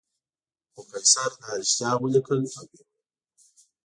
خو 0.71 0.79
قیصر 0.91 1.29
دا 1.41 1.49
رښتیا 1.59 1.91
ولیکل 1.99 2.39
او 2.41 2.47
وویل. 2.63 2.81